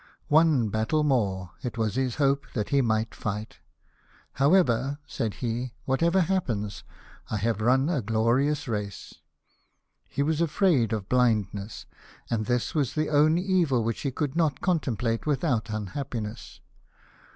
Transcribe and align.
One 0.29 0.69
battle 0.69 1.03
more 1.03 1.51
it 1.61 1.77
was 1.77 1.93
his 1.93 2.15
hope 2.15 2.47
that 2.55 2.69
he 2.69 2.81
might 2.81 3.13
fight" 3.13 3.59
However," 4.41 4.97
said 5.05 5.35
he," 5.45 5.73
whatever 5.85 6.21
happens, 6.21 6.83
I 7.29 7.37
have 7.37 7.61
run 7.61 7.87
a 7.87 8.01
glorious 8.01 8.67
race." 8.67 9.13
He 10.07 10.23
was 10.23 10.41
afraid 10.41 10.91
of 10.91 11.07
blindness, 11.07 11.85
and 12.31 12.47
this 12.47 12.73
was 12.73 12.95
the 12.95 13.09
only 13.11 13.43
evil 13.43 13.83
which 13.83 14.01
he 14.01 14.09
could 14.09 14.35
not 14.35 14.59
contemplate 14.59 15.27
without 15.27 15.69
unhappiness. 15.69 16.61